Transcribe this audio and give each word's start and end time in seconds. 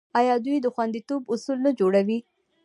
آیا 0.19 0.35
دوی 0.45 0.57
د 0.61 0.67
خوندیتوب 0.73 1.21
اصول 1.33 1.57
نه 1.65 1.71
جوړوي؟ 1.79 2.19